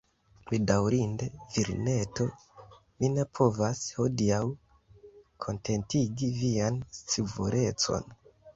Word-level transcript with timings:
Bedaŭrinde, 0.51 1.27
virineto, 1.57 2.27
mi 3.03 3.11
ne 3.17 3.27
povas, 3.41 3.83
hodiaŭ, 3.99 4.41
kontentigi 5.47 6.33
vian 6.41 6.83
scivolecon. 7.01 8.13